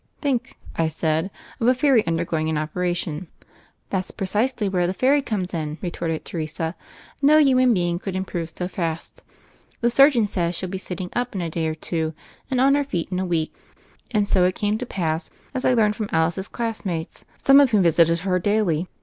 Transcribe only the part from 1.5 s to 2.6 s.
"of a fairy undergoing an